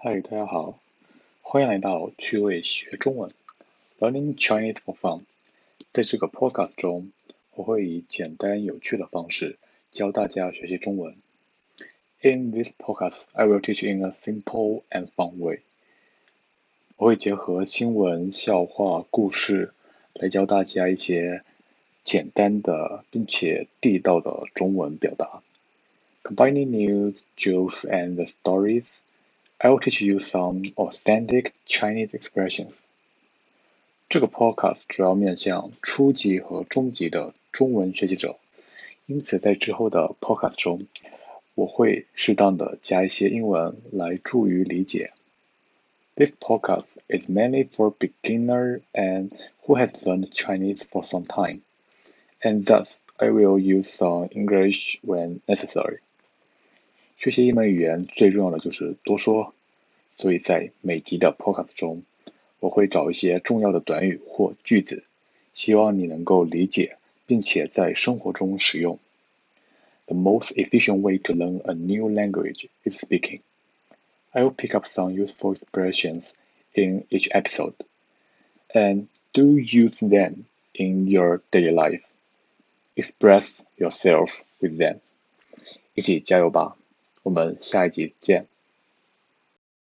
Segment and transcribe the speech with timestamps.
[0.00, 0.78] 嗨，大家好，
[1.42, 3.32] 欢迎来到趣味学中文
[3.98, 5.22] ，Learning Chinese for Fun。
[5.90, 7.10] 在这个 podcast 中，
[7.56, 9.58] 我会以简单有趣的方式
[9.90, 11.16] 教大家学习中文。
[12.20, 15.62] In this podcast, I will teach in a simple and fun way。
[16.96, 19.72] 我会结合新闻、笑话、故事
[20.14, 21.42] 来教大家一些
[22.04, 25.42] 简单的并且地道的中文表达。
[26.22, 28.86] Combining news, jokes, and stories.
[29.57, 32.81] I will teach you some authentic Chinese expressions。
[34.09, 38.37] 这个 podcast 主要面向初级和中级的中文学习者，
[39.05, 40.85] 因此在之后的 podcast 中，
[41.55, 45.13] 我会适当的加一些英文来助于理解。
[46.15, 49.31] This podcast is mainly for beginner and
[49.65, 51.61] who has learned Chinese for some time,
[52.41, 55.99] and thus I will use some English when necessary.
[57.18, 59.52] 学习一门语言最重要的就是多说，
[60.16, 62.04] 所以在每集的 podcast 中，
[62.60, 65.02] 我会找一些重要的短语或句子，
[65.52, 69.00] 希望你能够理解，并且在生活中使用。
[70.06, 73.40] The most efficient way to learn a new language is speaking.
[74.30, 76.30] I will pick up some useful expressions
[76.72, 77.74] in each episode,
[78.72, 82.04] and do use them in your daily life.
[82.94, 85.00] Express yourself with them.
[85.94, 86.77] 一起加油吧！
[87.28, 88.48] 我们下一集见。